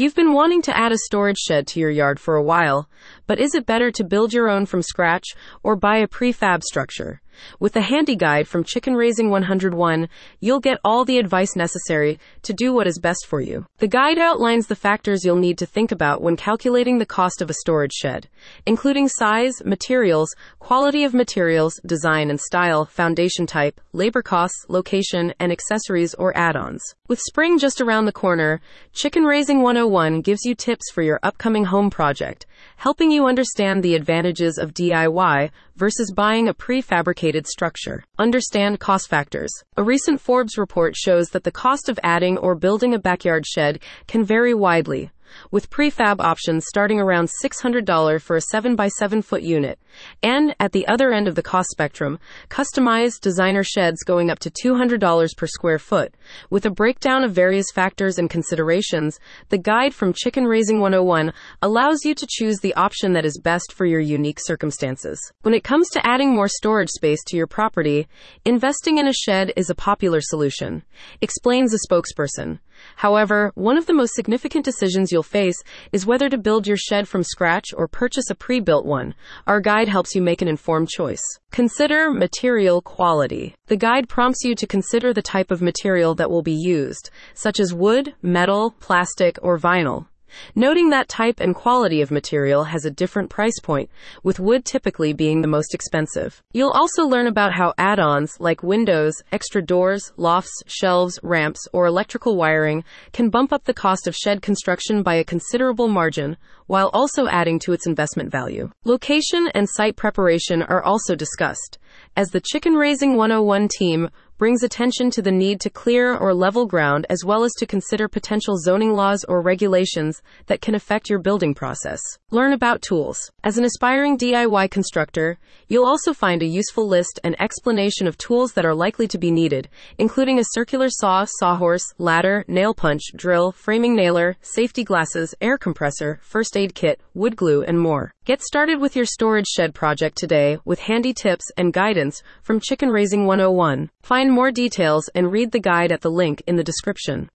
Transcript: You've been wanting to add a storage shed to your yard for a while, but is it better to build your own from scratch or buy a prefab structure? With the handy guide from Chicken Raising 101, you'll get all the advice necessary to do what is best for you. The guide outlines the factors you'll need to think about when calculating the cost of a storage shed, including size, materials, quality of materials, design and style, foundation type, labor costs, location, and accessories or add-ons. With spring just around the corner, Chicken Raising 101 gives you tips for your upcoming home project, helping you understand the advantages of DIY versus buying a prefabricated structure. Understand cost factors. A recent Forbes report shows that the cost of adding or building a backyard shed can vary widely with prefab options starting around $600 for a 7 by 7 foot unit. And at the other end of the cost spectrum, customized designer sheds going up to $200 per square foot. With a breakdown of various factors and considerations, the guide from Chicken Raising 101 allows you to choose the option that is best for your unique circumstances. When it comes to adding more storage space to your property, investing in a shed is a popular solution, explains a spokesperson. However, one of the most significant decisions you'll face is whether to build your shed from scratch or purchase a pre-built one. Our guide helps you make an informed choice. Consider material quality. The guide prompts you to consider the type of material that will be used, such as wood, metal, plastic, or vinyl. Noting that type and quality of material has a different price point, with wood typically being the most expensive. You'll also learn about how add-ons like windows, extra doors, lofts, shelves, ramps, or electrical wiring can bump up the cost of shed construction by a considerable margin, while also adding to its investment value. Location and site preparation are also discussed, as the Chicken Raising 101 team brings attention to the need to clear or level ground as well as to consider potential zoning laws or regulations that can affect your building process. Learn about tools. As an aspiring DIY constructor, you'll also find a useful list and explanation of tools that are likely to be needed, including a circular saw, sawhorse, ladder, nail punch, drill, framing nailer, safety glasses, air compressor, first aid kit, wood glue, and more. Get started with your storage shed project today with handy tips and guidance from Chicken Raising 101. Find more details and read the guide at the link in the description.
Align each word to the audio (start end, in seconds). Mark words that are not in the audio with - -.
You've 0.00 0.14
been 0.14 0.32
wanting 0.32 0.62
to 0.62 0.74
add 0.74 0.92
a 0.92 0.96
storage 0.96 1.36
shed 1.36 1.66
to 1.66 1.78
your 1.78 1.90
yard 1.90 2.18
for 2.18 2.34
a 2.34 2.42
while, 2.42 2.88
but 3.26 3.38
is 3.38 3.54
it 3.54 3.66
better 3.66 3.90
to 3.90 4.02
build 4.02 4.32
your 4.32 4.48
own 4.48 4.64
from 4.64 4.80
scratch 4.80 5.36
or 5.62 5.76
buy 5.76 5.98
a 5.98 6.08
prefab 6.08 6.62
structure? 6.62 7.20
With 7.58 7.72
the 7.72 7.82
handy 7.82 8.16
guide 8.16 8.48
from 8.48 8.64
Chicken 8.64 8.94
Raising 8.94 9.30
101, 9.30 10.08
you'll 10.40 10.60
get 10.60 10.78
all 10.84 11.04
the 11.04 11.18
advice 11.18 11.56
necessary 11.56 12.18
to 12.42 12.52
do 12.52 12.72
what 12.72 12.86
is 12.86 12.98
best 12.98 13.26
for 13.26 13.40
you. 13.40 13.66
The 13.78 13.88
guide 13.88 14.18
outlines 14.18 14.66
the 14.66 14.76
factors 14.76 15.24
you'll 15.24 15.36
need 15.36 15.58
to 15.58 15.66
think 15.66 15.92
about 15.92 16.22
when 16.22 16.36
calculating 16.36 16.98
the 16.98 17.06
cost 17.06 17.40
of 17.40 17.50
a 17.50 17.54
storage 17.54 17.92
shed, 17.92 18.28
including 18.66 19.08
size, 19.08 19.62
materials, 19.64 20.34
quality 20.58 21.04
of 21.04 21.14
materials, 21.14 21.80
design 21.86 22.30
and 22.30 22.40
style, 22.40 22.84
foundation 22.84 23.46
type, 23.46 23.80
labor 23.92 24.22
costs, 24.22 24.64
location, 24.68 25.34
and 25.38 25.52
accessories 25.52 26.14
or 26.14 26.36
add-ons. 26.36 26.82
With 27.08 27.20
spring 27.20 27.58
just 27.58 27.80
around 27.80 28.04
the 28.04 28.12
corner, 28.12 28.60
Chicken 28.92 29.24
Raising 29.24 29.62
101 29.62 30.20
gives 30.20 30.44
you 30.44 30.54
tips 30.54 30.90
for 30.92 31.02
your 31.02 31.18
upcoming 31.22 31.64
home 31.64 31.90
project, 31.90 32.46
helping 32.76 33.10
you 33.10 33.26
understand 33.26 33.82
the 33.82 33.94
advantages 33.94 34.58
of 34.58 34.74
DIY 34.74 35.50
versus 35.76 36.12
buying 36.12 36.48
a 36.48 36.54
prefabricated 36.54 37.29
structure. 37.46 38.04
Understand 38.18 38.80
cost 38.80 39.08
factors. 39.08 39.50
A 39.76 39.82
recent 39.82 40.20
Forbes 40.20 40.58
report 40.58 40.96
shows 40.96 41.28
that 41.28 41.44
the 41.44 41.50
cost 41.50 41.88
of 41.88 41.98
adding 42.02 42.38
or 42.38 42.54
building 42.54 42.94
a 42.94 42.98
backyard 42.98 43.46
shed 43.46 43.80
can 44.06 44.24
vary 44.24 44.54
widely 44.54 45.10
with 45.50 45.70
prefab 45.70 46.20
options 46.20 46.66
starting 46.68 47.00
around 47.00 47.28
$600 47.42 48.20
for 48.20 48.36
a 48.36 48.40
7 48.40 48.76
by 48.76 48.88
7 48.88 49.22
foot 49.22 49.42
unit. 49.42 49.78
And 50.22 50.54
at 50.60 50.72
the 50.72 50.86
other 50.86 51.12
end 51.12 51.28
of 51.28 51.34
the 51.34 51.42
cost 51.42 51.70
spectrum, 51.70 52.18
customized 52.48 53.20
designer 53.20 53.64
sheds 53.64 54.02
going 54.04 54.30
up 54.30 54.38
to 54.40 54.50
$200 54.50 55.36
per 55.36 55.46
square 55.46 55.78
foot. 55.78 56.14
With 56.48 56.66
a 56.66 56.70
breakdown 56.70 57.24
of 57.24 57.32
various 57.32 57.66
factors 57.74 58.18
and 58.18 58.30
considerations, 58.30 59.18
the 59.48 59.58
guide 59.58 59.94
from 59.94 60.12
Chicken 60.12 60.46
Raising 60.46 60.80
101 60.80 61.32
allows 61.62 62.04
you 62.04 62.14
to 62.14 62.26
choose 62.28 62.58
the 62.58 62.74
option 62.74 63.12
that 63.12 63.24
is 63.24 63.38
best 63.38 63.72
for 63.72 63.86
your 63.86 64.00
unique 64.00 64.40
circumstances. 64.40 65.20
When 65.42 65.54
it 65.54 65.64
comes 65.64 65.88
to 65.90 66.06
adding 66.06 66.34
more 66.34 66.48
storage 66.48 66.90
space 66.90 67.22
to 67.28 67.36
your 67.36 67.46
property, 67.46 68.06
investing 68.44 68.98
in 68.98 69.06
a 69.06 69.12
shed 69.12 69.52
is 69.56 69.70
a 69.70 69.74
popular 69.74 70.20
solution, 70.20 70.82
explains 71.20 71.74
a 71.74 71.78
spokesperson. 71.88 72.58
However, 72.96 73.52
one 73.54 73.78
of 73.78 73.86
the 73.86 73.94
most 73.94 74.14
significant 74.14 74.64
decisions 74.64 75.10
you'll 75.10 75.22
face 75.22 75.62
is 75.92 76.06
whether 76.06 76.28
to 76.28 76.38
build 76.38 76.66
your 76.66 76.76
shed 76.76 77.08
from 77.08 77.22
scratch 77.22 77.72
or 77.76 77.88
purchase 77.88 78.30
a 78.30 78.34
pre-built 78.34 78.84
one. 78.84 79.14
Our 79.46 79.60
guide 79.60 79.88
helps 79.88 80.14
you 80.14 80.22
make 80.22 80.42
an 80.42 80.48
informed 80.48 80.88
choice. 80.88 81.22
Consider 81.50 82.10
material 82.10 82.82
quality. 82.82 83.54
The 83.66 83.76
guide 83.76 84.08
prompts 84.08 84.44
you 84.44 84.54
to 84.54 84.66
consider 84.66 85.12
the 85.12 85.22
type 85.22 85.50
of 85.50 85.62
material 85.62 86.14
that 86.16 86.30
will 86.30 86.42
be 86.42 86.52
used, 86.52 87.10
such 87.34 87.58
as 87.58 87.74
wood, 87.74 88.14
metal, 88.22 88.74
plastic, 88.80 89.38
or 89.42 89.58
vinyl. 89.58 90.06
Noting 90.54 90.90
that 90.90 91.08
type 91.08 91.40
and 91.40 91.54
quality 91.54 92.00
of 92.00 92.10
material 92.10 92.64
has 92.64 92.84
a 92.84 92.90
different 92.90 93.30
price 93.30 93.58
point, 93.60 93.90
with 94.22 94.40
wood 94.40 94.64
typically 94.64 95.12
being 95.12 95.42
the 95.42 95.48
most 95.48 95.74
expensive. 95.74 96.42
You'll 96.52 96.70
also 96.70 97.04
learn 97.04 97.26
about 97.26 97.52
how 97.52 97.74
add-ons 97.78 98.36
like 98.40 98.62
windows, 98.62 99.14
extra 99.32 99.62
doors, 99.62 100.12
lofts, 100.16 100.62
shelves, 100.66 101.18
ramps, 101.22 101.66
or 101.72 101.86
electrical 101.86 102.36
wiring 102.36 102.84
can 103.12 103.30
bump 103.30 103.52
up 103.52 103.64
the 103.64 103.74
cost 103.74 104.06
of 104.06 104.16
shed 104.16 104.42
construction 104.42 105.02
by 105.02 105.14
a 105.14 105.24
considerable 105.24 105.88
margin, 105.88 106.36
while 106.66 106.90
also 106.92 107.26
adding 107.26 107.58
to 107.58 107.72
its 107.72 107.86
investment 107.86 108.30
value. 108.30 108.70
Location 108.84 109.48
and 109.54 109.68
site 109.68 109.96
preparation 109.96 110.62
are 110.62 110.82
also 110.82 111.14
discussed, 111.14 111.78
as 112.16 112.30
the 112.30 112.40
Chicken 112.40 112.74
Raising 112.74 113.16
101 113.16 113.68
team 113.68 114.08
brings 114.40 114.62
attention 114.62 115.10
to 115.10 115.20
the 115.20 115.30
need 115.30 115.60
to 115.60 115.68
clear 115.68 116.16
or 116.16 116.32
level 116.32 116.64
ground 116.64 117.04
as 117.10 117.26
well 117.26 117.44
as 117.44 117.52
to 117.52 117.66
consider 117.66 118.08
potential 118.08 118.56
zoning 118.56 118.94
laws 118.94 119.22
or 119.24 119.42
regulations 119.42 120.22
that 120.46 120.62
can 120.62 120.74
affect 120.74 121.10
your 121.10 121.18
building 121.18 121.52
process. 121.52 122.00
Learn 122.30 122.54
about 122.54 122.80
tools. 122.80 123.30
As 123.44 123.58
an 123.58 123.64
aspiring 123.64 124.16
DIY 124.16 124.70
constructor, 124.70 125.38
you'll 125.68 125.84
also 125.84 126.14
find 126.14 126.42
a 126.42 126.46
useful 126.46 126.88
list 126.88 127.20
and 127.22 127.38
explanation 127.38 128.06
of 128.06 128.16
tools 128.16 128.54
that 128.54 128.64
are 128.64 128.74
likely 128.74 129.06
to 129.08 129.18
be 129.18 129.30
needed, 129.30 129.68
including 129.98 130.38
a 130.38 130.52
circular 130.52 130.88
saw, 130.88 131.26
sawhorse, 131.26 131.92
ladder, 131.98 132.42
nail 132.48 132.72
punch, 132.72 133.02
drill, 133.14 133.52
framing 133.52 133.94
nailer, 133.94 134.38
safety 134.40 134.84
glasses, 134.84 135.34
air 135.42 135.58
compressor, 135.58 136.18
first 136.22 136.56
aid 136.56 136.74
kit, 136.74 136.98
wood 137.12 137.36
glue, 137.36 137.62
and 137.62 137.78
more. 137.78 138.14
Get 138.24 138.40
started 138.40 138.80
with 138.80 138.96
your 138.96 139.06
storage 139.06 139.48
shed 139.48 139.74
project 139.74 140.16
today 140.16 140.56
with 140.64 140.78
handy 140.78 141.12
tips 141.12 141.44
and 141.58 141.74
guidance 141.74 142.22
from 142.42 142.60
Chicken 142.60 142.88
Raising 142.88 143.26
101. 143.26 143.90
Find 144.02 144.29
more 144.30 144.50
details 144.50 145.08
and 145.14 145.30
read 145.30 145.52
the 145.52 145.60
guide 145.60 145.92
at 145.92 146.00
the 146.00 146.10
link 146.10 146.42
in 146.46 146.56
the 146.56 146.64
description. 146.64 147.28